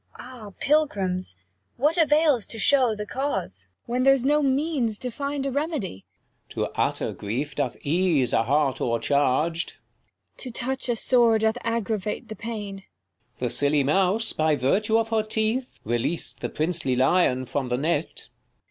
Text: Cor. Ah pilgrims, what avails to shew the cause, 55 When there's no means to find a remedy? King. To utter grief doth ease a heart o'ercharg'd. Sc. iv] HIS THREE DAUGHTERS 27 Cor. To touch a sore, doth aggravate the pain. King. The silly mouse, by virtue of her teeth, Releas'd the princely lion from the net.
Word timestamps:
Cor. 0.15 0.25
Ah 0.25 0.49
pilgrims, 0.59 1.35
what 1.77 1.95
avails 1.95 2.47
to 2.47 2.57
shew 2.57 2.95
the 2.95 3.05
cause, 3.05 3.67
55 3.81 3.81
When 3.85 4.01
there's 4.01 4.25
no 4.25 4.41
means 4.41 4.97
to 4.97 5.11
find 5.11 5.45
a 5.45 5.51
remedy? 5.51 6.05
King. 6.49 6.63
To 6.65 6.71
utter 6.73 7.13
grief 7.13 7.53
doth 7.53 7.77
ease 7.83 8.33
a 8.33 8.41
heart 8.41 8.81
o'ercharg'd. 8.81 9.73
Sc. 9.73 9.75
iv] 9.75 9.75
HIS 9.75 9.75
THREE 10.37 10.51
DAUGHTERS 10.51 10.53
27 10.53 10.53
Cor. 10.53 10.53
To 10.53 10.65
touch 10.65 10.89
a 10.89 10.95
sore, 10.95 11.37
doth 11.39 11.57
aggravate 11.63 12.27
the 12.29 12.35
pain. 12.35 12.77
King. 12.77 12.83
The 13.37 13.49
silly 13.51 13.83
mouse, 13.83 14.33
by 14.33 14.55
virtue 14.55 14.97
of 14.97 15.09
her 15.09 15.21
teeth, 15.21 15.77
Releas'd 15.85 16.41
the 16.41 16.49
princely 16.49 16.95
lion 16.95 17.45
from 17.45 17.69
the 17.69 17.77
net. 17.77 18.29